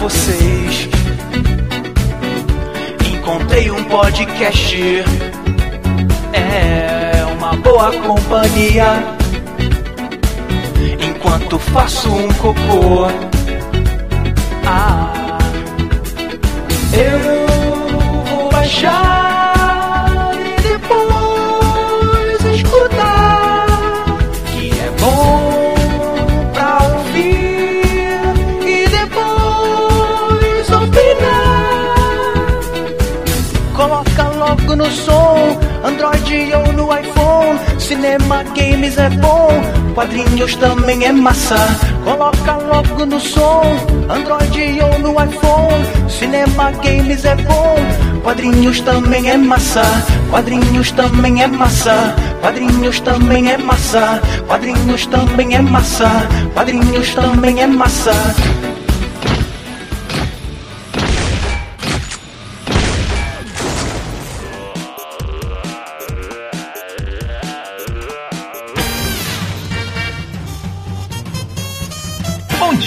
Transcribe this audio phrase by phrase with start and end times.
[0.00, 0.88] vocês.
[3.12, 5.04] Encontrei um podcast,
[6.32, 9.04] é uma boa companhia.
[11.06, 13.08] Enquanto faço um cocô,
[14.66, 15.38] ah,
[16.94, 19.19] eu vou baixar
[34.90, 37.58] no som, Android ou no iPhone.
[37.78, 39.48] Cinema, games é bom,
[39.94, 41.56] quadrinhos também é massa.
[42.04, 43.62] Coloca logo no som,
[44.08, 46.10] Android ou no iPhone.
[46.10, 47.76] Cinema, games é bom,
[48.22, 49.82] quadrinhos também é massa.
[50.30, 52.14] Quadrinhos também é massa.
[52.40, 54.20] Quadrinhos também é massa.
[54.46, 56.10] Quadrinhos também é massa.
[56.54, 58.12] Quadrinhos também é massa.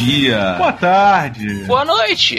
[0.03, 0.55] Dia.
[0.57, 1.63] Boa tarde.
[1.63, 2.35] Boa noite.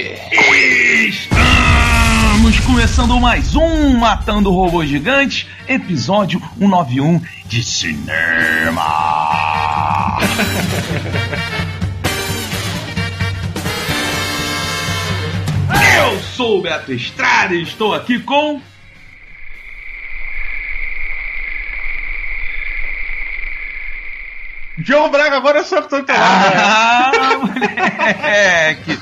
[1.09, 8.85] Estamos começando mais um Matando Robôs Gigantes, episódio 191 de cinema.
[15.97, 18.61] Eu sou o Beto Estrada e estou aqui com.
[24.85, 26.11] João Braga, agora é só que tô falando.
[26.13, 28.99] Ah, moleque!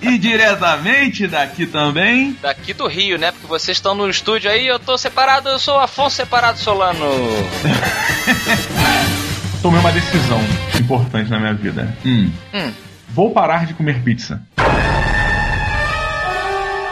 [0.00, 2.36] E diretamente daqui também.
[2.42, 3.30] Daqui do Rio, né?
[3.30, 7.06] Porque vocês estão no estúdio aí, eu tô separado, eu sou Afonso Separado Solano.
[9.62, 10.40] Tomei uma decisão
[10.80, 11.96] importante na minha vida.
[12.04, 12.32] Hum.
[12.52, 12.72] Hum,
[13.10, 14.42] Vou parar de comer pizza.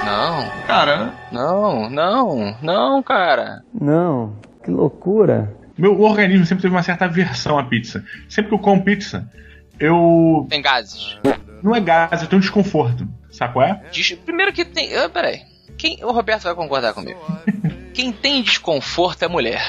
[0.05, 3.63] não, Cara, não, não, não, cara.
[3.75, 5.53] Não, que loucura.
[5.81, 8.05] Meu organismo sempre teve uma certa aversão à pizza.
[8.29, 9.27] Sempre que eu como pizza,
[9.79, 10.47] eu.
[10.51, 11.19] Tem gases.
[11.63, 13.09] Não é gás, eu tenho um desconforto.
[13.31, 13.81] Sabe qual é?
[14.27, 14.95] Primeiro que tem.
[14.95, 15.41] Ah, peraí.
[15.79, 16.05] Quem...
[16.05, 17.19] O Roberto vai concordar comigo.
[17.95, 19.63] Quem tem desconforto é mulher.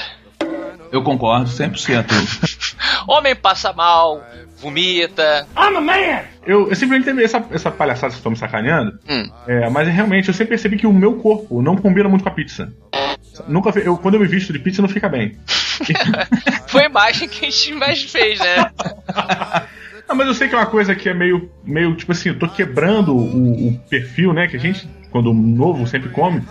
[0.92, 2.04] eu concordo 100%.
[3.08, 4.22] Homem passa mal,
[4.58, 5.46] vomita.
[6.44, 8.98] Eu, eu simplesmente teve essa, essa palhaçada que vocês estão me sacaneando.
[9.08, 9.30] Hum.
[9.46, 12.32] É, mas realmente eu sempre percebi que o meu corpo não combina muito com a
[12.32, 12.70] pizza.
[13.48, 15.38] Nunca, eu, quando eu me visto de pizza, não fica bem.
[16.68, 18.70] Foi a imagem que a gente mais fez, né?
[20.08, 22.38] Ah, mas eu sei que é uma coisa que é meio, meio tipo assim, eu
[22.38, 24.46] tô quebrando o, o perfil, né?
[24.46, 26.42] Que a gente, quando novo, sempre come.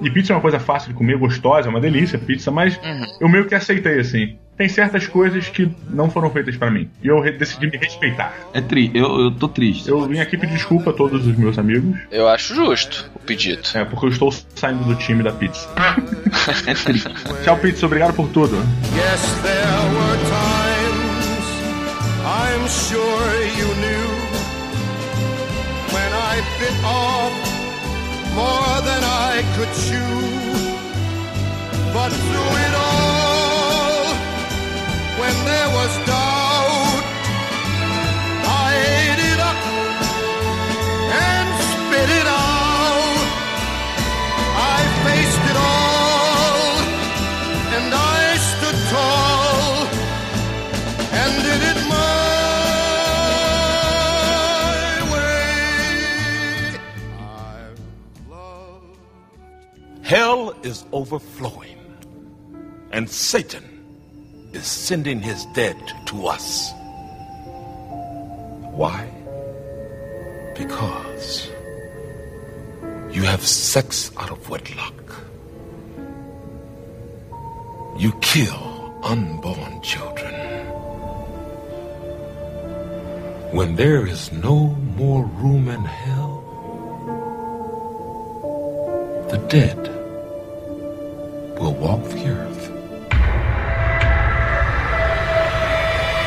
[0.00, 3.06] E pizza é uma coisa fácil de comer, gostosa, é uma delícia, pizza, mas Uhum.
[3.20, 4.36] eu meio que aceitei assim.
[4.56, 6.88] Tem certas coisas que não foram feitas pra mim.
[7.02, 8.32] E eu decidi me respeitar.
[8.52, 9.88] É tri, eu, eu tô triste.
[9.88, 13.62] Eu vim aqui pedir desculpa a todos os meus amigos, Eu acho justo o pedido.
[13.74, 15.68] é, porque eu estou saindo do time da pizza.
[16.66, 17.08] É triste.
[17.42, 18.54] Tchau, pizza, obrigado por tudo.
[18.94, 21.46] Yes, there were times
[22.22, 24.08] I'm sure you knew
[25.92, 27.32] when I bit off
[28.34, 30.34] more than I could chew.
[31.92, 32.63] But through
[35.84, 37.04] was doubt,
[38.66, 38.70] I
[39.02, 39.60] ate it up
[41.28, 43.20] and spit it out.
[44.76, 46.72] I faced it all
[47.76, 49.72] and I stood tall
[51.20, 52.14] and did it my
[55.12, 55.44] way.
[57.20, 57.82] I've
[58.30, 58.98] loved.
[60.02, 61.78] Hell is overflowing,
[62.90, 63.73] and Satan
[64.54, 66.72] is sending his dead to us.
[68.70, 69.08] Why?
[70.56, 71.50] Because
[73.10, 74.94] you have sex out of wedlock.
[77.98, 80.34] You kill unborn children.
[83.52, 86.42] When there is no more room in hell,
[89.30, 89.78] the dead
[91.58, 92.53] will walk the earth.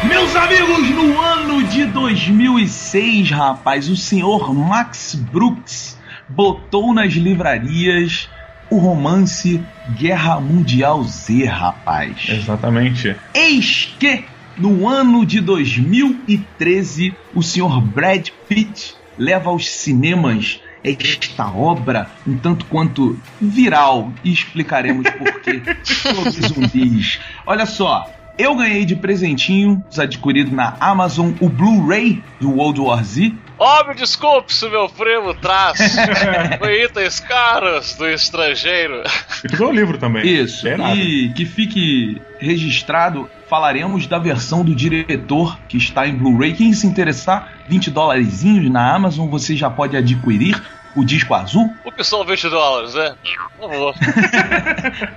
[0.03, 5.97] Meus amigos, no ano de 2006, rapaz, o senhor Max Brooks
[6.29, 8.29] botou nas livrarias
[8.69, 9.63] o romance
[9.97, 12.27] Guerra Mundial Z, rapaz.
[12.29, 13.15] Exatamente.
[13.33, 14.23] Eis que,
[14.55, 22.65] no ano de 2013, o senhor Brad Pitt leva aos cinemas esta obra um tanto
[22.65, 27.19] quanto viral e explicaremos por quê sobre zumbis.
[27.45, 33.33] Olha só, Eu ganhei de presentinho, adquirido na Amazon, o Blu-ray do World War Z.
[33.57, 35.79] Ó, me desculpe se meu primo traz
[36.85, 39.01] itens caros do estrangeiro.
[39.43, 40.27] E tu ganhou o livro também.
[40.27, 40.67] Isso.
[40.67, 40.95] É.
[40.95, 46.53] E que fique registrado, falaremos da versão do diretor que está em Blu-ray.
[46.53, 50.61] Quem se interessar, 20 dólares na Amazon, você já pode adquirir
[50.97, 51.71] o disco azul.
[51.85, 53.15] O que são 20 dólares, né?
[53.57, 53.95] Por favor.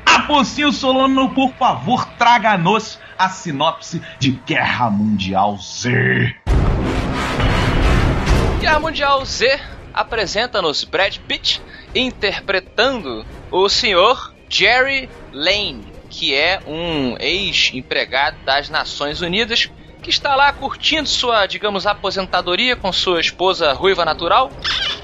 [0.05, 6.37] Afonso Solano, por favor, traga-nos a sinopse de Guerra Mundial Z.
[8.61, 9.59] Guerra Mundial Z
[9.95, 11.63] apresenta-nos Brad Pitt
[11.95, 19.71] interpretando o senhor Jerry Lane, que é um ex-empregado das Nações Unidas
[20.03, 24.51] que está lá curtindo sua, digamos, aposentadoria com sua esposa ruiva natural,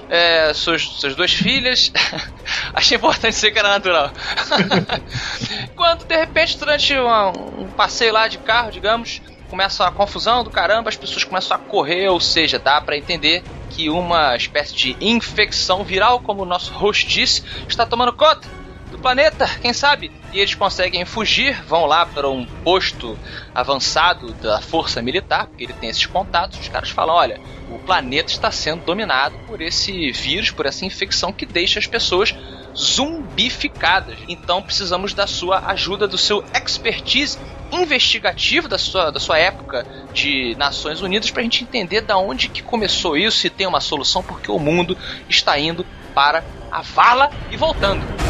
[0.08, 0.52] é,
[1.16, 1.92] duas filhas.
[2.72, 4.10] Achei importante dizer que era natural.
[5.76, 10.88] Quando de repente, durante um passeio lá de carro, digamos, começa a confusão do caramba,
[10.88, 15.84] as pessoas começam a correr, ou seja, dá pra entender que uma espécie de infecção
[15.84, 18.48] viral, como o nosso host disse, está tomando conta
[18.90, 20.10] do planeta, quem sabe?
[20.36, 23.18] E eles conseguem fugir, vão lá para um posto
[23.54, 26.60] avançado da força militar, porque ele tem esses contatos.
[26.60, 27.40] Os caras falam: olha,
[27.70, 32.34] o planeta está sendo dominado por esse vírus, por essa infecção que deixa as pessoas
[32.76, 34.18] zumbificadas.
[34.28, 37.38] Então precisamos da sua ajuda, do seu expertise
[37.72, 42.50] investigativo da sua, da sua época de Nações Unidas para a gente entender da onde
[42.50, 44.98] que começou isso, se tem uma solução, porque o mundo
[45.30, 48.25] está indo para a vala e voltando.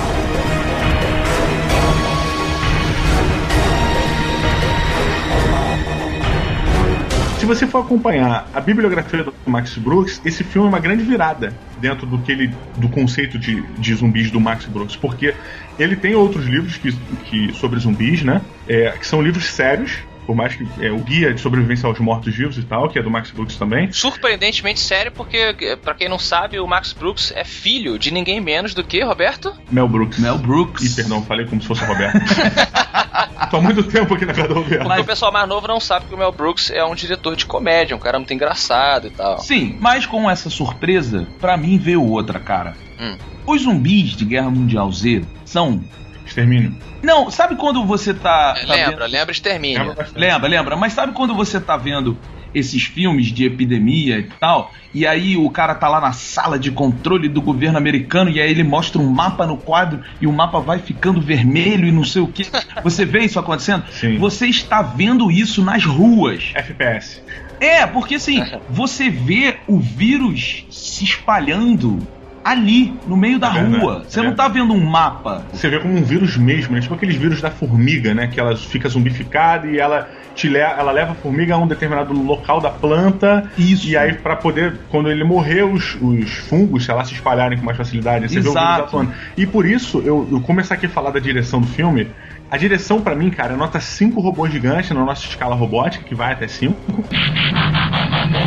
[7.47, 11.55] Se você for acompanhar a bibliografia do Max Brooks, esse filme é uma grande virada
[11.79, 15.33] dentro do que ele, do conceito de, de zumbis do Max Brooks, porque
[15.79, 16.93] ele tem outros livros que,
[17.27, 18.43] que sobre zumbis, né?
[18.67, 19.97] É, que são livros sérios,
[20.27, 23.13] por mais que é, o guia de sobrevivência aos mortos-vivos e tal, que é do
[23.13, 23.93] Max Brooks também.
[23.93, 28.75] Surpreendentemente sério, porque, pra quem não sabe, o Max Brooks é filho de ninguém menos
[28.75, 29.55] do que, Roberto?
[29.71, 30.19] Mel Brooks.
[30.19, 30.83] Mel Brooks.
[30.83, 32.19] Ih, perdão, falei como se fosse o Roberto.
[33.51, 34.87] Tô há muito tempo aqui na do Roberto.
[34.87, 37.95] O pessoal mais novo não sabe que o Mel Brooks é um diretor de comédia,
[37.95, 39.39] um cara muito engraçado e tal.
[39.39, 42.75] Sim, mas com essa surpresa, pra mim veio outra, cara.
[42.99, 43.17] Hum.
[43.47, 45.83] Os zumbis de Guerra Mundial Z são.
[46.25, 46.77] Extermínio.
[47.03, 48.55] Não, sabe quando você tá.
[48.55, 49.79] tá lembra, lembra Extermínio.
[49.79, 50.19] Lembra bastante.
[50.19, 50.77] Lembra, lembra.
[50.77, 52.19] Mas sabe quando você tá vendo
[52.59, 56.71] esses filmes de epidemia e tal, e aí o cara tá lá na sala de
[56.71, 60.59] controle do governo americano e aí ele mostra um mapa no quadro e o mapa
[60.59, 62.47] vai ficando vermelho e não sei o que.
[62.83, 63.85] Você vê isso acontecendo?
[63.91, 64.17] Sim.
[64.17, 66.51] Você está vendo isso nas ruas.
[66.55, 67.23] FPS.
[67.61, 71.99] É, porque assim, você vê o vírus se espalhando
[72.47, 74.05] ali, no meio da É verdade, rua.
[74.07, 75.45] Você é não tá vendo um mapa.
[75.53, 76.81] Você vê como um vírus mesmo, né?
[76.81, 78.29] Tipo aqueles vírus da formiga, né?
[78.29, 82.13] Que ela fica zumbificada e ela te le ela leva a formiga a um determinado
[82.13, 83.51] local da planta.
[83.59, 83.89] Isso.
[83.89, 87.65] E aí, pra poder, quando ele morrer, os, os fungos, sei lá, se espalharem com
[87.65, 88.29] mais facilidade.
[88.29, 88.83] Você vê o vírus Exato.
[88.85, 89.13] atuando.
[89.37, 92.09] E por isso, eu, eu começar aqui a falar da direção do filme.
[92.49, 96.33] A direção, pra mim, cara, nota 5 robôs gigantes na nossa escala robótica, que vai
[96.33, 96.77] até 5.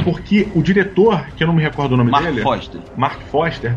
[0.03, 2.41] Porque o diretor, que eu não me recordo o nome Mark dele.
[2.41, 2.81] Foster.
[2.95, 3.75] Mark Foster,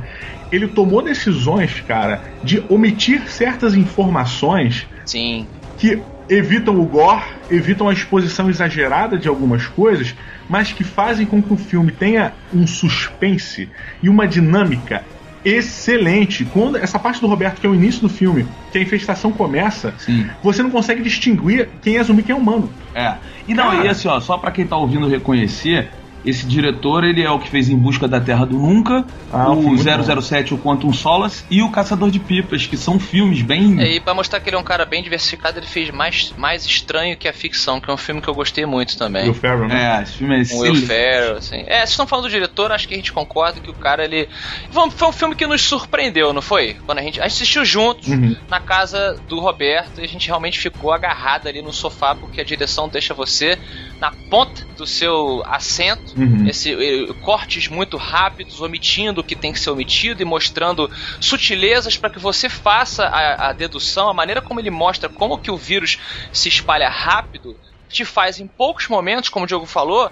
[0.50, 5.48] ele tomou decisões, cara, de omitir certas informações Sim.
[5.76, 10.14] que evitam o gore, evitam a exposição exagerada de algumas coisas,
[10.48, 13.68] mas que fazem com que o filme tenha um suspense
[14.02, 15.04] e uma dinâmica
[15.44, 16.44] excelente.
[16.44, 19.94] Quando essa parte do Roberto, que é o início do filme, que a infestação começa,
[19.98, 20.26] Sim.
[20.42, 22.70] você não consegue distinguir quem é zumbi e quem é humano.
[22.94, 23.14] É.
[23.46, 23.86] E não, Cara.
[23.86, 25.90] e assim, ó, só pra quem tá ouvindo reconhecer,
[26.24, 29.62] esse diretor, ele é o que fez Em Busca da Terra do Nunca, Ah, o
[29.62, 29.82] muito
[30.22, 33.80] 007, o Quantum Solace e o Caçador de Pipas, que são filmes bem...
[33.82, 37.16] E pra mostrar que ele é um cara bem diversificado, ele fez mais, mais estranho
[37.16, 39.24] que a ficção, que é um filme que eu gostei muito também.
[39.24, 39.98] Will Ferrell, né?
[39.98, 40.86] É, esse filme é Com Will.
[40.86, 41.64] Ferrell, assim.
[41.66, 44.28] É, vocês estão falando do diretor, acho que a gente concorda que o cara, ele...
[44.70, 46.76] Foi um filme que nos surpreendeu, não foi?
[46.86, 48.36] Quando a gente, a gente assistiu juntos Uhum.
[48.48, 52.44] na casa do Roberto e a gente realmente ficou agarrado ali no sofá porque a
[52.44, 53.58] direção deixa você
[54.00, 56.11] na ponta do seu assento.
[56.16, 56.46] Uhum.
[56.46, 60.90] Esse, eh, cortes muito rápidos, omitindo o que tem que ser omitido e mostrando
[61.20, 65.50] sutilezas para que você faça a, a dedução, a maneira como ele mostra como que
[65.50, 65.98] o vírus
[66.32, 67.56] se espalha rápido,
[67.88, 70.10] te faz em poucos momentos, como o Diogo falou,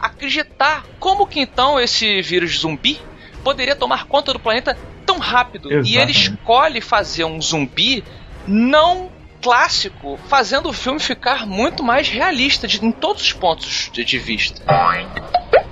[0.00, 2.98] acreditar como que então esse vírus zumbi
[3.42, 5.70] poderia tomar conta do planeta tão rápido.
[5.70, 6.30] E ele Exatamente.
[6.30, 8.04] escolhe fazer um zumbi
[8.46, 9.10] não
[9.44, 14.18] clássico, fazendo o filme ficar muito mais realista de, em todos os pontos de, de
[14.18, 14.62] vista.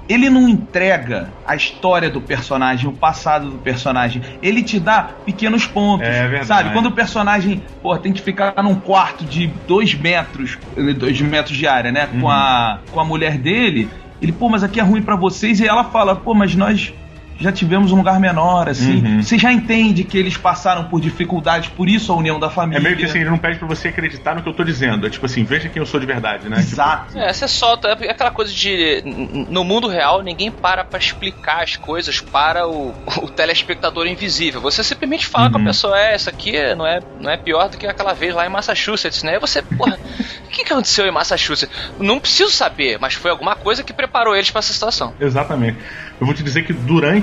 [0.06, 4.20] ele não entrega a história do personagem, o passado do personagem.
[4.42, 6.06] Ele te dá pequenos pontos.
[6.06, 6.46] É verdade.
[6.46, 6.72] Sabe?
[6.74, 10.58] Quando o personagem, pô, tem que ficar num quarto de dois metros,
[10.98, 12.08] dois metros de área, né?
[12.20, 13.88] Com, a, com a mulher dele,
[14.20, 15.60] ele, pô, mas aqui é ruim pra vocês.
[15.60, 16.92] E ela fala, pô, mas nós
[17.38, 19.04] já tivemos um lugar menor, assim.
[19.04, 19.22] Uhum.
[19.22, 22.78] Você já entende que eles passaram por dificuldades, por isso a união da família.
[22.78, 25.06] É meio que assim, ele não pede pra você acreditar no que eu tô dizendo.
[25.06, 26.58] É tipo assim, veja quem eu sou de verdade, né?
[26.58, 27.18] Exato.
[27.18, 27.88] É, você solta.
[27.88, 29.02] É aquela coisa de.
[29.48, 34.60] No mundo real, ninguém para pra explicar as coisas para o, o telespectador invisível.
[34.60, 37.76] Você simplesmente fala com a pessoa: é, isso aqui não é, não é pior do
[37.76, 39.36] que aquela vez lá em Massachusetts, né?
[39.36, 39.98] E você, porra,
[40.46, 41.74] o que, que aconteceu em Massachusetts?
[41.98, 45.14] Não preciso saber, mas foi alguma coisa que preparou eles pra essa situação.
[45.20, 45.78] Exatamente.
[46.20, 47.21] Eu vou te dizer que durante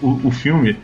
[0.00, 0.76] o, o filme,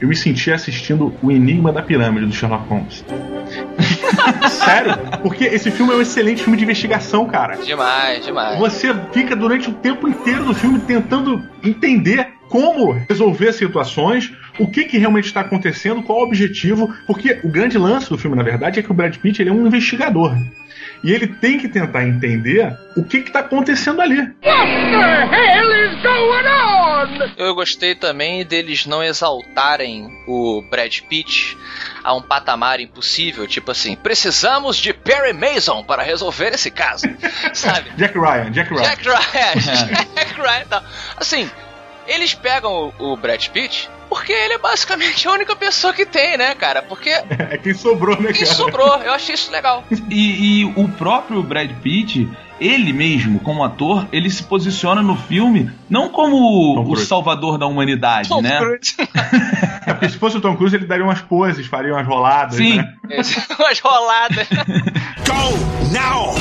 [0.00, 3.04] eu me senti assistindo O Enigma da Pirâmide do Sherlock Holmes.
[4.50, 4.98] Sério?
[5.22, 7.56] Porque esse filme é um excelente filme de investigação, cara.
[7.56, 8.58] Demais, demais.
[8.58, 14.84] Você fica durante o tempo inteiro do filme tentando entender como resolver situações, o que,
[14.84, 18.78] que realmente está acontecendo, qual o objetivo, porque o grande lance do filme, na verdade,
[18.78, 20.36] é que o Brad Pitt ele é um investigador.
[21.02, 24.32] E ele tem que tentar entender o que está acontecendo ali.
[27.36, 31.58] Eu gostei também deles não exaltarem o Brad Pitt
[32.04, 37.06] a um patamar impossível, tipo assim, precisamos de Perry Mason para resolver esse caso,
[37.52, 37.90] sabe?
[37.96, 38.82] Jack Ryan, Jack Ryan.
[38.82, 40.84] Jack Ryan, Jack Ryan tal.
[41.16, 41.50] Assim,
[42.06, 46.36] eles pegam o, o Brad Pitt porque ele é basicamente a única pessoa que tem,
[46.36, 46.82] né, cara?
[46.82, 47.10] Porque
[47.50, 48.54] É quem sobrou, né, quem cara?
[48.54, 49.82] sobrou, eu achei isso legal.
[50.10, 52.28] E, e o próprio Brad Pitt,
[52.60, 57.06] ele mesmo, como ator, ele se posiciona no filme não como Tom o Cruise.
[57.06, 58.58] salvador da humanidade, Tom né?
[58.58, 58.94] Cruise.
[59.86, 62.76] É porque se fosse o Tom Cruise, ele daria umas poses, faria umas roladas, Sim.
[62.76, 62.94] né?
[63.58, 64.48] Umas roladas.
[64.48, 66.34] Go now!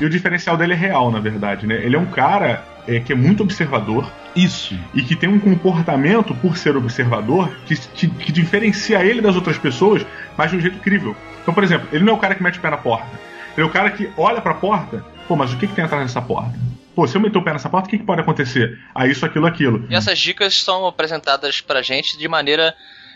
[0.00, 1.76] E o diferencial dele é real, na verdade, né?
[1.76, 4.78] Ele é um cara é, que é muito observador Isso.
[4.92, 9.56] e que tem um comportamento, por ser observador, que, que, que diferencia ele das outras
[9.56, 10.04] pessoas,
[10.36, 11.16] mas de um jeito incrível.
[11.42, 13.08] Então, por exemplo, ele não é o cara que mete o pé na porta.
[13.56, 16.04] Ele é o cara que olha pra porta, pô, mas o que, que tem atrás
[16.04, 16.58] dessa porta?
[16.94, 18.78] Pô, se eu meter o pé nessa porta, o que, que pode acontecer?
[18.94, 19.84] Ah, isso, aquilo, aquilo.
[19.90, 22.74] E essas dicas são apresentadas pra gente de maneira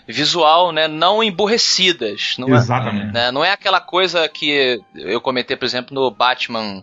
[0.08, 0.88] visual, né?
[0.88, 2.34] Não emburrecidas.
[2.38, 3.12] Não é, Exatamente.
[3.12, 6.82] né, não é aquela coisa que eu comentei, por exemplo, no Batman,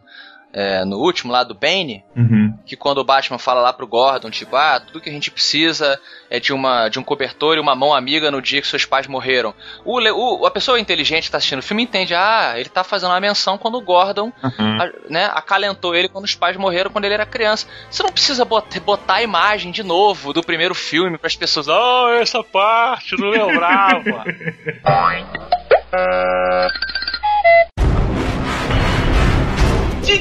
[0.58, 2.58] é, no último lá do Bane, Uhum.
[2.66, 6.00] que quando o Batman fala lá pro Gordon, tipo, ah, tudo que a gente precisa
[6.30, 9.06] é de uma de um cobertor e uma mão amiga no dia que seus pais
[9.06, 9.54] morreram.
[9.84, 13.10] O, o- a pessoa inteligente que tá assistindo o filme entende, ah, ele tá fazendo
[13.12, 14.82] uma menção quando o Gordon Uhum.
[14.82, 17.68] a- né, acalentou ele quando os pais morreram quando ele era criança.
[17.92, 21.68] Você não precisa bot- botar a imagem de novo do primeiro filme para as pessoas,
[21.68, 24.24] ah, essa parte não lembrava.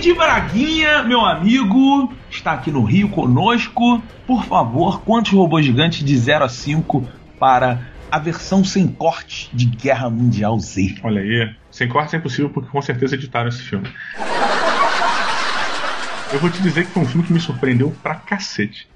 [0.05, 4.03] Didi Braguinha, meu amigo, está aqui no Rio conosco.
[4.27, 7.09] Por favor, quantos robôs gigantes de 0 a 5
[7.41, 7.81] para
[8.11, 10.97] a versão sem corte de Guerra Mundial Z?
[11.03, 11.51] Olha aí.
[11.71, 13.89] Sem corte é impossível, porque com certeza editaram esse filme.
[16.35, 18.87] Eu vou te dizer que foi um filme que me surpreendeu pra cacete.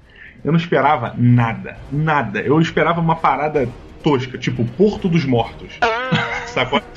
[0.43, 2.39] Eu não esperava nada, nada.
[2.39, 3.67] Eu esperava uma parada
[4.03, 5.79] tosca, tipo Porto dos Mortos.
[6.49, 6.81] Sacou?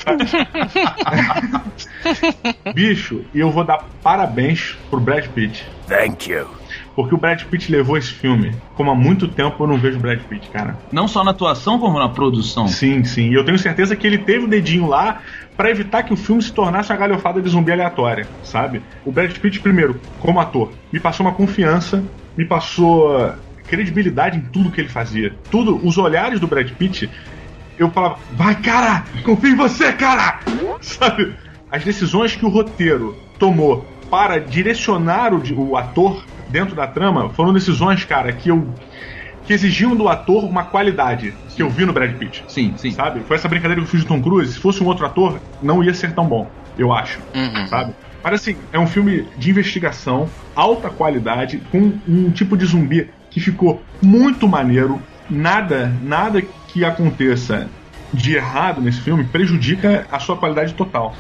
[2.75, 5.67] Bicho, e eu vou dar parabéns pro Brad Pitt.
[5.87, 6.47] Thank you.
[6.95, 8.55] Porque o Brad Pitt levou esse filme.
[8.75, 10.77] Como há muito tempo eu não vejo o Brad Pitt, cara.
[10.91, 12.69] Não só na atuação, como na produção.
[12.69, 13.31] Sim, sim.
[13.31, 15.21] E eu tenho certeza que ele teve o dedinho lá
[15.57, 18.83] pra evitar que o filme se tornasse uma galhofada de zumbi aleatória, sabe?
[19.05, 22.03] O Brad Pitt, primeiro, como ator, me passou uma confiança,
[22.37, 23.35] me passou
[23.67, 25.35] credibilidade em tudo que ele fazia.
[25.51, 27.09] Tudo, os olhares do Brad Pitt,
[27.83, 30.41] eu falava, vai, cara, confio em você, cara!
[30.81, 31.35] Sabe?
[31.71, 37.53] As decisões que o roteiro tomou para direcionar o, o ator dentro da trama foram
[37.53, 38.69] decisões, cara, que eu
[39.45, 42.45] que exigiam do ator uma qualidade que eu vi no Brad Pitt.
[42.47, 42.93] Sim, sim.
[42.93, 43.21] Sabe?
[43.21, 44.53] Foi essa brincadeira que eu fiz de Tom Cruise.
[44.53, 46.49] Se fosse um outro ator, não ia ser tão bom,
[46.79, 47.19] eu acho.
[47.35, 47.67] Uhum.
[47.67, 47.95] Sabe?
[48.23, 53.41] Mas assim, é um filme de investigação, alta qualidade, com um tipo de zumbi que
[53.41, 55.03] ficou muito maneiro.
[55.31, 57.69] Nada, nada que aconteça
[58.13, 61.15] de errado nesse filme prejudica a sua qualidade total.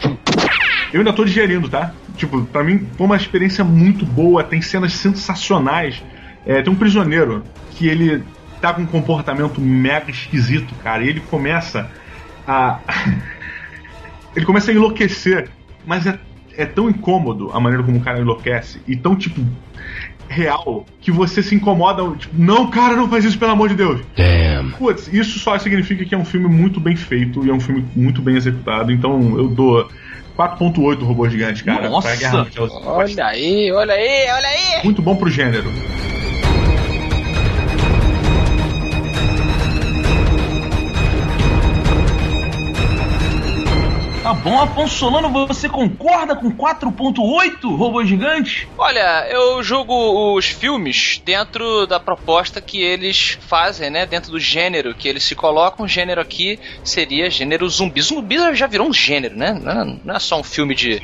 [0.92, 1.92] Eu ainda tô digerindo, tá?
[2.16, 6.02] Tipo, pra mim foi uma experiência muito boa, tem cenas sensacionais.
[6.44, 8.22] É, tem um prisioneiro que ele
[8.60, 11.02] tá com um comportamento mega esquisito, cara.
[11.02, 11.90] E ele começa
[12.46, 12.78] a.
[14.36, 15.48] ele começa a enlouquecer,
[15.86, 16.18] mas é,
[16.56, 19.40] é tão incômodo a maneira como o cara enlouquece e tão, tipo,
[20.32, 22.02] real que você se incomoda.
[22.16, 24.00] Tipo, não, cara, não faz isso, pelo amor de Deus.
[24.16, 24.72] Damn.
[24.72, 27.84] Putz, isso só significa que é um filme muito bem feito e é um filme
[27.94, 28.90] muito bem executado.
[28.90, 29.88] Então eu dou
[30.36, 31.88] 4.8 robô gigante, cara.
[31.88, 32.08] Nossa!
[32.84, 34.84] Olha aí, olha aí, olha aí!
[34.84, 35.70] Muito bom pro gênero.
[44.32, 48.66] Tá bom, Afonso Solano, você concorda com 4.8 robô gigante?
[48.78, 54.06] Olha, eu julgo os filmes dentro da proposta que eles fazem, né?
[54.06, 55.84] Dentro do gênero que eles se colocam.
[55.84, 58.00] O gênero aqui seria gênero zumbi.
[58.00, 59.52] Zumbi já virou um gênero, né?
[59.52, 60.98] Não é- Não é só um filme de,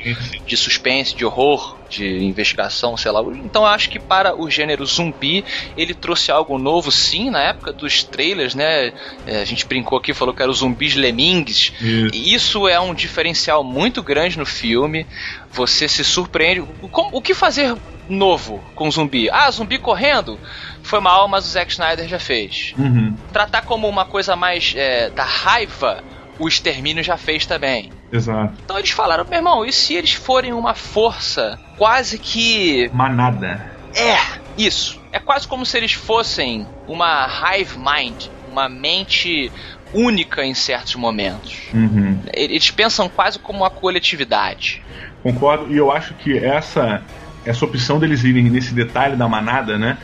[0.47, 3.21] de suspense, de horror, de investigação, sei lá.
[3.43, 5.43] Então eu acho que para o gênero zumbi,
[5.75, 8.93] ele trouxe algo novo, sim, na época dos trailers, né?
[9.25, 11.73] É, a gente brincou aqui, falou que era os zumbis lemmings.
[11.81, 12.15] Isso.
[12.15, 15.05] E Isso é um diferencial muito grande no filme.
[15.51, 16.63] Você se surpreende.
[16.81, 17.75] O que fazer
[18.07, 19.29] novo com zumbi?
[19.29, 20.39] Ah, zumbi correndo?
[20.83, 22.73] Foi mal, mas o Zack Snyder já fez.
[22.77, 23.15] Uhum.
[23.31, 26.03] Tratar como uma coisa mais é, da raiva,
[26.39, 27.91] o extermínio já fez também.
[28.11, 28.53] Exato.
[28.63, 32.89] Então eles falaram, meu irmão, e se eles forem uma força quase que.
[32.93, 33.71] Manada.
[33.93, 34.17] É,
[34.57, 34.99] isso.
[35.11, 39.51] É quase como se eles fossem uma hive mind, uma mente
[39.93, 41.57] única em certos momentos.
[41.73, 42.19] Uhum.
[42.33, 44.81] Eles pensam quase como uma coletividade.
[45.23, 47.01] Concordo, e eu acho que essa,
[47.43, 49.97] essa opção deles irem nesse detalhe da manada, né?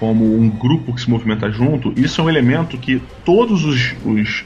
[0.00, 4.44] Como um grupo que se movimenta junto, isso é um elemento que todos os, os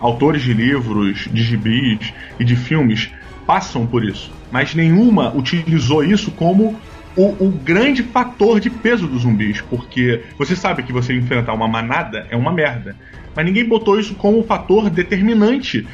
[0.00, 3.10] autores de livros, de gibis e de filmes
[3.46, 4.30] passam por isso.
[4.50, 6.78] Mas nenhuma utilizou isso como
[7.16, 11.66] o, o grande fator de peso dos zumbis, porque você sabe que você enfrentar uma
[11.66, 12.94] manada é uma merda.
[13.34, 15.86] Mas ninguém botou isso como fator determinante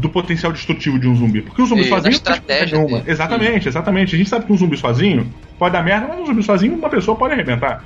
[0.00, 1.40] do potencial destrutivo de um zumbi.
[1.40, 3.02] Porque o zumbi E sozinho estratégia nenhuma.
[3.06, 4.14] Exatamente, exatamente.
[4.14, 6.88] A gente sabe que um zumbi sozinho pode dar merda, mas um zumbi sozinho uma
[6.88, 7.84] pessoa pode arrebentar.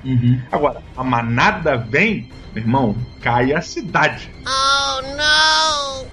[0.50, 4.30] Agora, a manada vem, meu irmão, cai a cidade.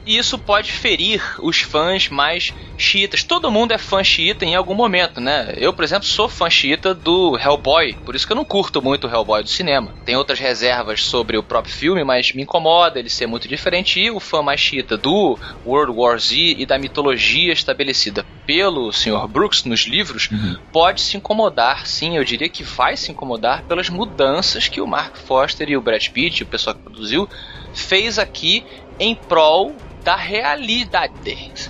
[0.06, 3.22] E isso pode ferir os fãs mais xiitas.
[3.22, 5.54] Todo mundo é fã xiita em algum momento, né?
[5.58, 9.06] Eu, por exemplo, sou fã xiita do Hellboy, por isso que eu não curto muito
[9.06, 9.94] o Hellboy do cinema.
[10.06, 14.00] Tem outras reservas sobre o próprio filme, mas me incomoda ele ser muito diferente.
[14.00, 19.28] E o fã mais xiita do World War Z e da mitologia estabelecida pelo Sr.
[19.28, 20.28] Brooks nos livros
[20.72, 25.18] pode se incomodar, sim, eu diria que vai se incomodar pelas mudanças que o Mark
[25.18, 27.30] Foster e o Brad Pitt, o pessoal que produziu,
[27.76, 28.66] fez aqui
[29.00, 31.14] em prol da realidade.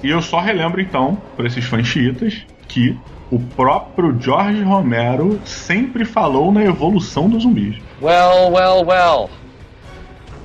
[0.01, 2.97] E eu só relembro então, por esses fãs chiitas, que
[3.29, 7.75] o próprio George Romero sempre falou na evolução dos zumbis.
[8.01, 9.29] Well, well, well.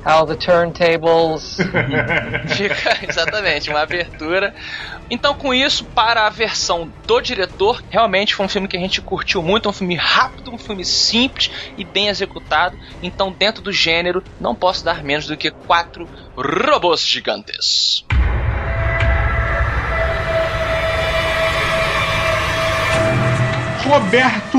[0.07, 1.57] How the turntables.
[2.55, 4.55] Fica exatamente uma abertura.
[5.11, 9.01] Então, com isso, para a versão do diretor, realmente foi um filme que a gente
[9.01, 12.79] curtiu muito, um filme rápido, um filme simples e bem executado.
[13.03, 18.05] Então, dentro do gênero, não posso dar menos do que quatro robôs gigantes.
[23.85, 24.59] Roberto.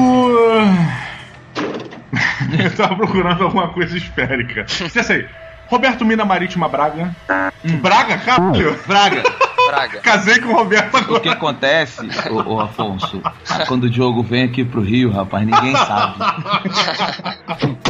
[2.64, 4.66] eu tava procurando alguma coisa esférica.
[4.68, 5.28] Já sei.
[5.68, 7.16] Roberto Mina Marítima Braga.
[7.82, 8.80] Braga, caralho?
[8.86, 9.24] Braga,
[9.68, 10.00] Praga.
[10.00, 11.32] Casei com o Roberto o que agora.
[11.32, 13.22] acontece, ô, ô, Afonso,
[13.68, 16.16] quando o Diogo vem aqui pro Rio, rapaz, ninguém sabe.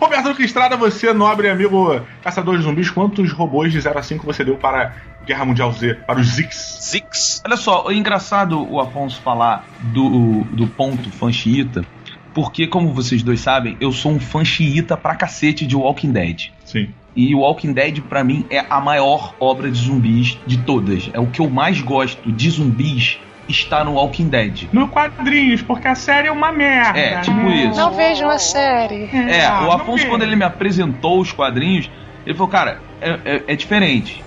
[0.00, 4.24] Roberto Luque Estrada, você, nobre amigo caçador de zumbis, quantos robôs de 0 a 5
[4.26, 6.78] você deu para Guerra Mundial Z, para os Zix?
[6.82, 7.42] Zix.
[7.44, 11.84] Olha só, é engraçado o Afonso falar do, do ponto fã xiita,
[12.34, 16.50] porque, como vocês dois sabem, eu sou um fã xiita pra cacete de Walking Dead.
[16.64, 16.88] Sim.
[17.16, 21.08] E o Walking Dead, pra mim, é a maior obra de zumbis de todas.
[21.12, 23.18] É o que eu mais gosto de zumbis
[23.48, 24.68] está no Walking Dead.
[24.72, 26.98] No quadrinhos, porque a série é uma merda.
[26.98, 27.66] É, tipo né?
[27.66, 27.90] isso.
[27.90, 29.04] vejam a série.
[29.12, 30.08] É, Ah, o não Afonso, vejo.
[30.08, 31.88] quando ele me apresentou os quadrinhos,
[32.26, 34.24] ele falou, cara, é, é- é diferente.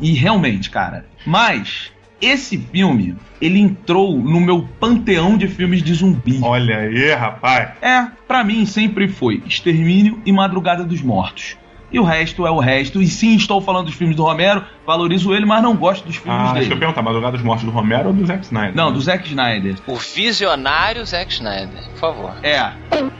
[0.00, 1.04] E realmente, cara.
[1.26, 6.38] Mas, esse filme, ele entrou no meu panteão de filmes de zumbi.
[6.42, 7.70] Olha aí, rapaz.
[7.80, 11.56] É, pra mim sempre foi Extermínio e Madrugada dos Mortos.
[11.92, 13.02] E o resto é o resto.
[13.02, 16.40] E sim, estou falando dos filmes do Romero, valorizo ele, mas não gosto dos filmes
[16.40, 16.78] Ah, deixa eu dele.
[16.80, 18.76] perguntar, Madrugada dos Mortos do Romero ou do Zack Snyder?
[18.76, 19.74] Não, do Zack Snyder.
[19.88, 22.36] O visionário Zack Snyder, por favor.
[22.44, 22.70] É,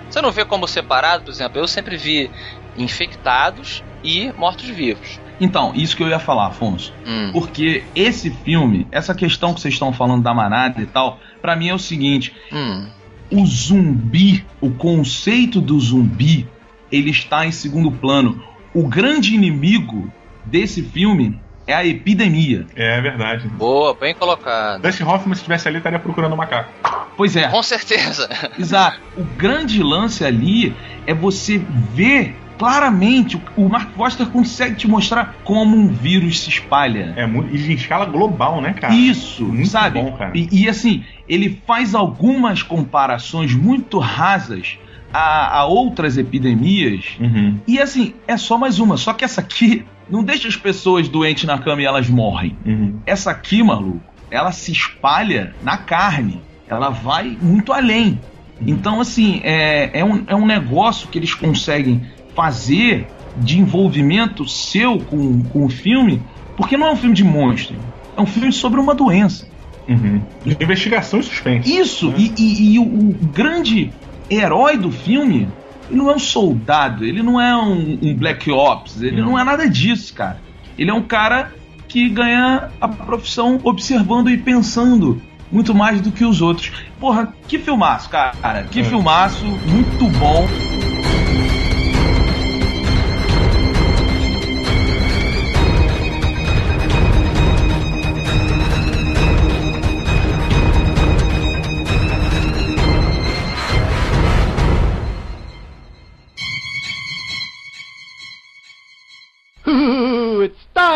[0.09, 1.59] Você não vê como separado, por exemplo?
[1.61, 2.31] Eu sempre vi
[2.77, 5.21] infectados e mortos-vivos.
[5.41, 6.93] Então, isso que eu ia falar, Afonso.
[7.07, 7.31] Hum.
[7.33, 11.69] Porque esse filme, essa questão que vocês estão falando da manada e tal, pra mim
[11.69, 12.87] é o seguinte: Hum.
[13.31, 16.47] o zumbi, o conceito do zumbi,
[16.93, 18.43] ele está em segundo plano.
[18.75, 20.13] O grande inimigo
[20.45, 22.67] desse filme é a epidemia.
[22.75, 23.49] É verdade.
[23.49, 24.83] Boa, bem colocado.
[24.83, 26.71] Dustin Hoffman, se estivesse ali, estaria procurando um macaco.
[27.17, 27.49] Pois é.
[27.49, 28.29] Com certeza.
[28.59, 29.01] Exato.
[29.17, 30.75] O grande lance ali
[31.07, 31.59] é você
[31.93, 37.15] ver claramente o- Mark Foster consegue te mostrar como um vírus se espalha.
[37.17, 37.57] É muito.
[37.57, 38.95] E em escala global, né, cara?
[38.95, 39.99] Isso, Muito sabe?
[40.03, 40.33] bom, cara.
[40.35, 44.77] E, e, assim, ele faz algumas comparações muito rasas
[45.11, 47.17] a, a outras epidemias.
[47.19, 47.59] Uhum.
[47.67, 48.99] E assim, é só mais uma.
[48.99, 52.55] Só que essa aqui não deixa as pessoas doentes na cama e elas morrem.
[52.67, 52.99] Uhum.
[53.07, 56.43] Essa aqui, maluco, ela se espalha na carne.
[56.69, 58.21] Ela vai muito além.
[58.67, 62.03] Então, assim, é, é, um, é um negócio que eles conseguem
[62.35, 66.21] fazer de envolvimento seu com, com o filme,
[66.57, 67.77] porque não é um filme de monstro.
[68.17, 69.49] É um filme sobre uma doença.
[69.89, 70.21] Uhum.
[70.61, 71.75] Investigação e suspense.
[71.79, 73.91] Isso, e, e- e o, o grande
[74.31, 75.49] herói do filme,
[75.89, 79.43] ele não é um soldado, ele não é um, um Black Ops, ele não é
[79.45, 80.39] nada disso, cara.
[80.79, 81.53] Ele é um cara
[81.89, 86.71] que ganha a profissão observando e pensando muito mais do que os outros.
[87.01, 88.63] Porra, que filmaço, cara.
[88.71, 90.47] Que filmaço, muito bom.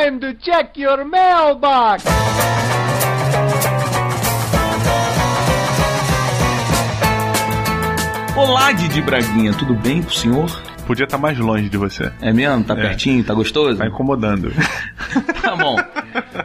[0.04, 2.04] Time to check your mailbox.
[8.36, 10.62] Olá, Didi Braguinha, tudo bem com o senhor?
[10.86, 12.12] Podia estar mais longe de você.
[12.20, 12.64] É mesmo?
[12.64, 12.76] Tá É.
[12.82, 13.22] pertinho?
[13.24, 13.78] Tá gostoso?
[13.78, 14.52] Tá incomodando.
[15.44, 15.76] Tá bom.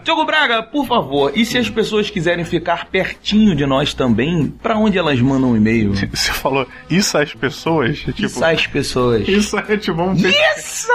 [0.03, 4.75] Diogo Braga, por favor, e se as pessoas quiserem ficar pertinho de nós também, pra
[4.77, 5.93] onde elas mandam um e-mail?
[6.13, 7.99] Você falou isso às pessoas?
[7.99, 9.25] Tipo, Isso as pessoas.
[9.27, 10.13] Isso é tipo um.
[10.13, 10.91] Isso!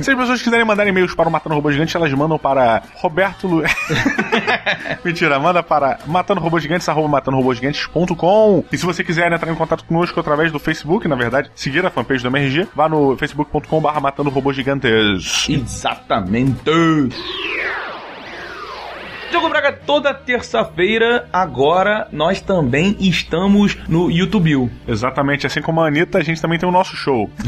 [0.00, 3.46] Se as pessoas quiserem mandar e-mails para o Matando Robô Gigante, elas mandam para Roberto
[3.46, 3.62] Lu...
[5.04, 8.64] Mentira, manda para matandorobogigantes, arroba matandorobogigantes.com.
[8.72, 11.90] E se você quiser entrar em contato conosco através do Facebook, na verdade, seguir a
[11.90, 15.48] fanpage do MRG, vá no facebook.com barra matando robôs gigantes.
[15.48, 16.62] Exatamente.
[19.30, 24.70] Diogo Braga, toda terça-feira, agora, nós também estamos no YouTube.
[24.86, 27.30] Exatamente, assim como a Anitta, a gente também tem o nosso show.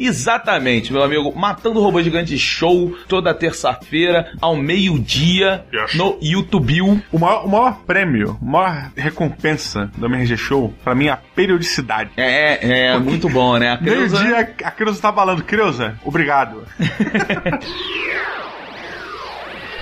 [0.00, 1.32] Exatamente, meu amigo.
[1.36, 5.94] Matando o Robô Gigante Show, toda terça-feira, ao meio-dia, Yes.
[5.94, 6.80] no YouTube.
[7.12, 11.16] O maior, o maior prêmio, a maior recompensa do MRG Show, pra mim, é a
[11.16, 12.10] periodicidade.
[12.16, 13.76] É, é muito bom, né?
[13.76, 16.62] Creuza- Meio-dia, a Creuza tá falando, Creuza, obrigado.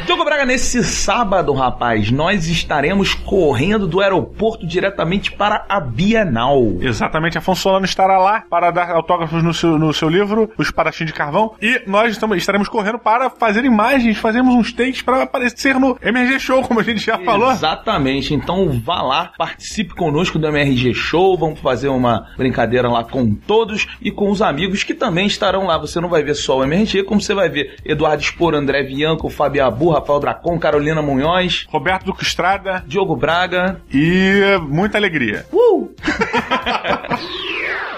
[0.09, 6.79] Diogo Braga, nesse sábado, rapaz, nós estaremos correndo do aeroporto diretamente para a Bienal.
[6.81, 11.09] Exatamente, Afonso Solano estará lá para dar autógrafos no seu, no seu livro, Os Espadachins
[11.09, 15.79] de Carvão, e nós estamos, estaremos correndo para fazer imagens, fazermos uns takes para aparecer
[15.79, 17.53] no MRG Show, como a gente já falou.
[17.53, 18.33] Exatamente.
[18.33, 21.37] Então vá lá, participe conosco do MRG Show.
[21.37, 25.77] Vamos fazer uma brincadeira lá com todos e com os amigos que também estarão lá.
[25.77, 29.29] Você não vai ver só o MRG, como você vai ver Eduardo Spor, André Bianco,
[29.29, 33.80] Fábio Abu, Rafael Dracon, Carolina Munhoz, Roberto Duque Estrada Diogo Braga.
[33.92, 35.44] e muita alegria.
[35.52, 35.90] Uh!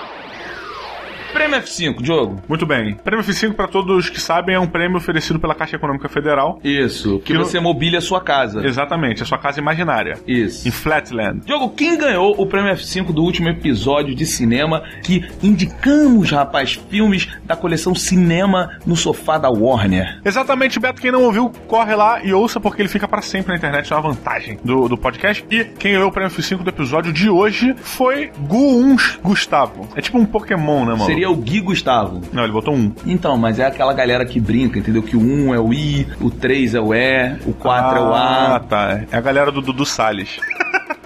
[1.40, 2.38] Prêmio F5, Diogo.
[2.46, 2.94] Muito bem.
[3.02, 6.60] Prêmio F5, para todos que sabem, é um prêmio oferecido pela Caixa Econômica Federal.
[6.62, 8.62] Isso, que, Que no- você mobília a sua casa.
[8.62, 10.18] Exatamente, a sua casa imaginária.
[10.26, 10.68] Isso.
[10.68, 11.40] Em Flatland.
[11.46, 17.26] Diogo, quem ganhou o prêmio F5 do último episódio de cinema que indicamos, rapaz, filmes
[17.44, 20.20] da coleção Cinema no Sofá da Warner?
[20.22, 21.00] Exatamente, Beto.
[21.00, 23.90] Quem não ouviu, corre lá e ouça, porque ele fica para sempre na internet.
[23.90, 25.42] É uma vantagem do, do podcast.
[25.50, 29.88] E quem ganhou o prêmio F5 do episódio de hoje foi Gu1 Gustavo.
[29.96, 31.06] É tipo um Pokémon, né, mano?
[31.06, 32.20] Seria o Gui Gustavo.
[32.32, 32.92] Não, ele botou um.
[33.06, 35.02] Então, mas é aquela galera que brinca, entendeu?
[35.02, 38.12] Que o 1 é o I, o 3 é o E, o 4 é o
[38.14, 38.60] Ah, A.
[38.60, 39.00] tá.
[39.10, 40.38] É a galera do Dudu Salles.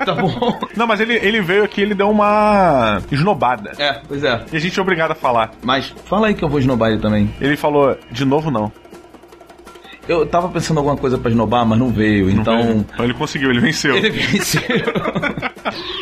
[0.05, 0.59] Tá bom?
[0.77, 3.73] Não, mas ele, ele veio aqui ele deu uma esnobada.
[3.79, 4.43] É, pois é.
[4.53, 5.53] E a gente é obrigado a falar.
[5.63, 7.33] Mas fala aí que eu vou esnobar ele também.
[7.41, 8.73] Ele falou, de novo não.
[10.07, 12.63] Eu tava pensando alguma coisa pra esnobar, mas não veio, Não então.
[12.63, 12.87] veio.
[12.93, 13.97] Então ele conseguiu, ele venceu.
[13.97, 14.61] Ele venceu.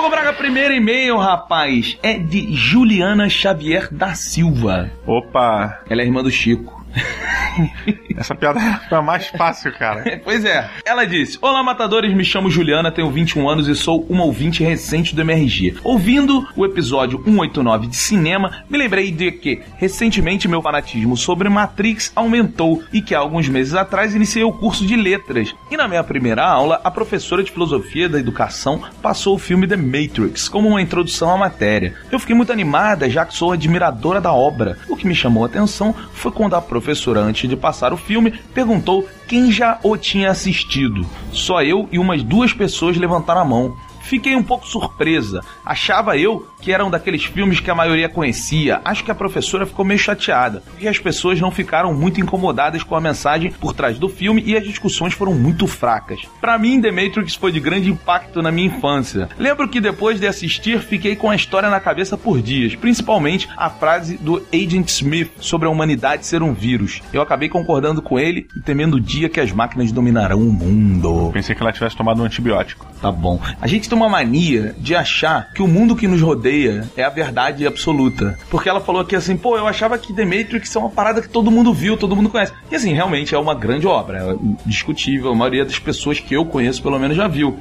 [0.00, 4.90] Diogo Braga, primeiro e-mail, rapaz, é de Juliana Xavier da Silva.
[5.06, 6.82] Opa, Ela é irmã do Chico.
[8.16, 10.20] essa piada é a mais fácil, cara.
[10.22, 10.68] Pois é.
[10.84, 15.14] Ela disse: Olá, matadores, me chamo Juliana, tenho 21 anos e sou uma ouvinte recente
[15.14, 15.78] do MRG.
[15.82, 22.12] Ouvindo o episódio 189 de cinema, me lembrei de que, recentemente, meu fanatismo sobre Matrix
[22.14, 25.54] aumentou e que há alguns meses atrás iniciei o curso de letras.
[25.70, 29.76] E na minha primeira aula, a professora de filosofia da educação passou o filme The
[29.76, 31.94] Matrix como uma introdução à matéria.
[32.10, 34.78] Eu fiquei muito animada, já que sou admiradora da obra.
[34.88, 38.32] O que me chamou a atenção foi quando a professora, antes de passar o filme,
[38.52, 41.06] perguntou quem já o tinha assistido.
[41.32, 43.76] Só eu e umas duas pessoas levantaram a mão.
[44.10, 45.40] Fiquei um pouco surpresa.
[45.64, 48.80] Achava eu que era um daqueles filmes que a maioria conhecia.
[48.84, 52.96] Acho que a professora ficou meio chateada, porque as pessoas não ficaram muito incomodadas com
[52.96, 56.22] a mensagem por trás do filme e as discussões foram muito fracas.
[56.40, 59.28] Para mim, The Matrix foi de grande impacto na minha infância.
[59.38, 63.70] Lembro que depois de assistir, fiquei com a história na cabeça por dias, principalmente a
[63.70, 67.00] frase do Agent Smith sobre a humanidade ser um vírus.
[67.12, 71.30] Eu acabei concordando com ele e temendo o dia que as máquinas dominarão o mundo.
[71.32, 72.90] Pensei que ela tivesse tomado um antibiótico.
[73.00, 73.40] Tá bom.
[73.60, 77.10] A gente tem uma mania de achar que o mundo que nos rodeia é a
[77.10, 78.38] verdade absoluta.
[78.50, 81.28] Porque ela falou aqui assim, pô, eu achava que The Matrix é uma parada que
[81.28, 82.52] todo mundo viu, todo mundo conhece.
[82.70, 84.36] E assim, realmente é uma grande obra, é
[84.66, 85.32] discutível.
[85.32, 87.58] A maioria das pessoas que eu conheço, pelo menos, já viu.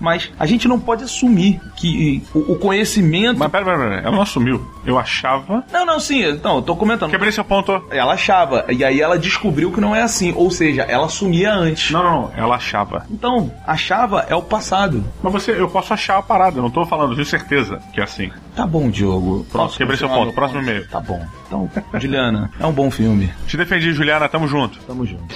[0.00, 3.38] Mas a gente não pode assumir que o, o conhecimento.
[3.38, 4.66] Mas pera, pera, pera, ela não assumiu.
[4.86, 5.64] Eu achava.
[5.72, 7.10] Não, não, sim, então, eu tô comentando.
[7.10, 7.84] Quebrei seu ponto.
[7.90, 10.32] Ela achava, e aí ela descobriu que não é assim.
[10.36, 11.90] Ou seja, ela assumia antes.
[11.90, 13.06] Não, não, não, ela achava.
[13.10, 15.04] Então, achava é o passado.
[15.22, 18.00] Mas você, eu posso achar a parada, eu não tô falando, eu tenho certeza que
[18.00, 18.30] é assim.
[18.54, 19.44] Tá bom, Diogo.
[19.50, 20.32] Posso quebrei seu ponto.
[20.32, 20.88] Próximo e-mail.
[20.88, 21.20] Tá bom.
[21.48, 23.32] Então, Juliana, é um bom filme.
[23.48, 24.78] Te defendi, Juliana, tamo junto.
[24.86, 25.34] Tamo junto.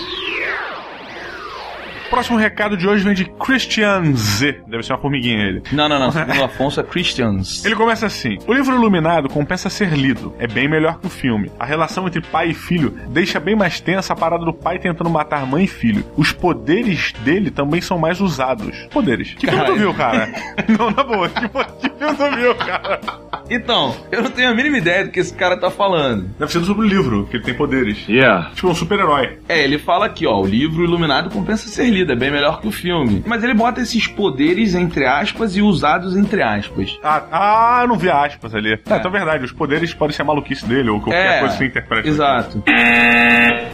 [2.10, 4.62] Próximo recado de hoje vem de Christian Z.
[4.66, 5.62] Deve ser uma formiguinha ele.
[5.72, 6.10] Não, não, não.
[6.12, 7.64] Segundo Afonso é Christians.
[7.64, 10.34] Ele começa assim: O livro Iluminado compensa ser lido.
[10.38, 11.50] É bem melhor que o filme.
[11.58, 15.10] A relação entre pai e filho deixa bem mais tensa a parada do pai tentando
[15.10, 16.04] matar mãe e filho.
[16.16, 18.86] Os poderes dele também são mais usados.
[18.90, 19.34] Poderes.
[19.34, 19.78] Que filme tu Caralho.
[19.78, 20.28] viu, cara?
[20.78, 21.28] não, na boa.
[21.28, 23.00] Que, que filme tu viu, cara?
[23.50, 26.28] Então, eu não tenho a mínima ideia do que esse cara tá falando.
[26.38, 28.06] Deve ser sobre o livro, que ele tem poderes.
[28.08, 28.50] Yeah.
[28.54, 29.38] Tipo um super-herói.
[29.48, 32.68] É, ele fala aqui, ó, o livro Iluminado compensa ser lido, é bem melhor que
[32.68, 33.22] o filme.
[33.26, 36.98] Mas ele bota esses poderes entre aspas e usados entre aspas.
[37.02, 38.72] Ah, ah, eu não vi aspas ali.
[38.72, 38.78] É.
[38.96, 41.58] então é verdade, os poderes podem ser a maluquice dele ou qualquer É, coisa que
[41.58, 42.08] você interprete.
[42.08, 42.62] Exato.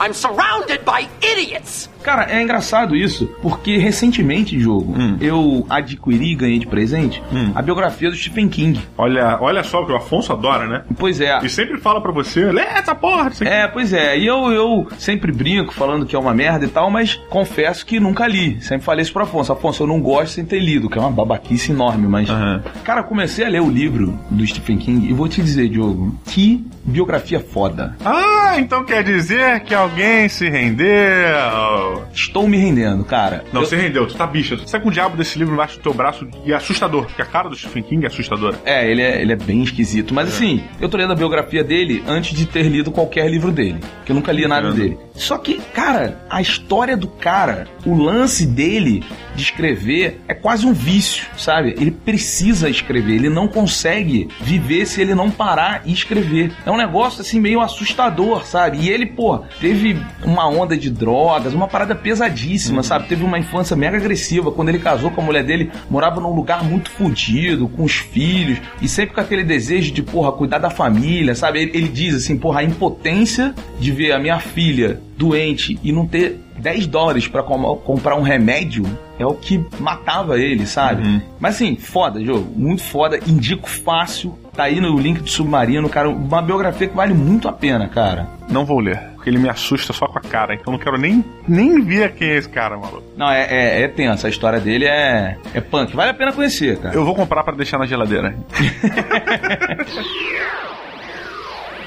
[0.04, 1.90] I'm surrounded by idiots!
[2.02, 7.22] Cara, é engraçado isso, porque recentemente, jogo, eu adquiri e ganhei de presente
[7.54, 8.78] a biografia do Stephen King.
[8.98, 10.82] Olha, olha só que o Afonso adora, né?
[10.98, 11.38] Pois é.
[11.42, 13.46] E sempre fala pra você, lê essa porra, aqui.
[13.46, 14.18] É, pois é.
[14.18, 17.98] E eu, eu sempre brinco falando que é uma merda e tal, mas confesso que
[18.00, 18.60] nunca li.
[18.62, 19.52] Sempre falei isso pro Afonso.
[19.52, 22.28] Afonso, eu não gosto sem ter lido, que é uma babaquice enorme, mas.
[22.28, 22.62] Aham.
[22.84, 26.64] Cara, comecei a ler o livro do Stephen King e vou te dizer, Diogo, que
[26.84, 27.96] biografia foda.
[28.04, 32.04] Ah, então quer dizer que alguém se rendeu.
[32.12, 33.44] Estou me rendendo, cara.
[33.52, 34.56] Não, Eu- você rendeu, tu tá bicha.
[34.56, 37.22] Tu sai com o diabo desse livro embaixo do teu braço e é assustador, porque
[37.22, 38.58] a cara do Stephen King é assustadora.
[38.64, 40.12] É, ele é, ele é bem esquisito.
[40.14, 43.80] Mas assim, eu tô lendo a biografia dele antes de ter lido qualquer livro dele.
[44.04, 44.82] Que eu nunca li nada Entendo.
[44.82, 44.98] dele.
[45.14, 49.04] Só que, cara, a história do cara, o lance dele
[49.36, 51.74] de escrever é quase um vício, sabe?
[51.78, 56.52] Ele precisa escrever, ele não consegue viver se ele não parar e escrever.
[56.66, 58.78] É um negócio assim meio assustador, sabe?
[58.78, 63.06] E ele, pô, teve uma onda de drogas, uma parada pesadíssima, sabe?
[63.08, 64.50] Teve uma infância mega agressiva.
[64.50, 68.58] Quando ele casou com a mulher dele, morava num lugar muito fodido, com os filhos,
[68.82, 71.60] e sempre com aquele desejo de, porra, cuidar da família, sabe?
[71.62, 76.06] Ele, ele diz assim, porra, a impotência de ver a minha filha doente e não
[76.06, 78.84] ter 10 dólares pra com- comprar um remédio
[79.18, 81.22] é o que matava ele, sabe?
[81.38, 84.36] Mas assim, foda, jogo, muito foda, indico fácil.
[84.54, 88.28] Tá aí no link do Submarino, cara, uma biografia que vale muito a pena, cara.
[88.48, 91.24] Não vou ler, porque ele me assusta só com a cara, então não quero nem,
[91.48, 93.02] nem ver quem é esse cara, maluco.
[93.16, 96.78] Não, é, é, é tensa, a história dele é, é punk, vale a pena conhecer,
[96.78, 96.94] cara.
[96.94, 98.36] Eu vou comprar pra deixar na geladeira.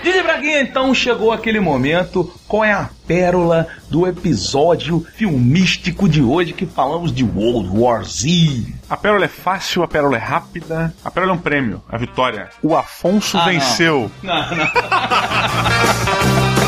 [0.04, 2.32] Didi Braguinha, então chegou aquele momento.
[2.48, 8.64] Qual é a pérola do episódio filmístico de hoje que falamos de World War Z?
[8.90, 10.94] A pérola é fácil, a pérola é rápida.
[11.04, 12.50] A pérola é um prêmio, a vitória.
[12.64, 13.52] O Afonso Ah, não.
[13.52, 14.12] venceu.
[14.24, 14.68] Não, não.